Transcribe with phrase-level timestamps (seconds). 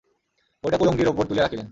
[0.63, 1.67] বইটা কুলঙ্গির উপর তুলিয়া রাখিলেন।